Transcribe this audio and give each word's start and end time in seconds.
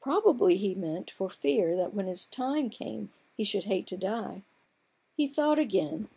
Probably 0.00 0.56
he 0.56 0.74
meant, 0.74 1.10
for 1.10 1.28
fear 1.28 1.76
that 1.76 1.92
when 1.92 2.06
his 2.06 2.24
time 2.24 2.70
came 2.70 3.12
he 3.36 3.44
should 3.44 3.64
hate 3.64 3.86
to 3.88 3.98
die. 3.98 4.40
He 5.14 5.26
thought 5.26 5.58
again. 5.58 6.08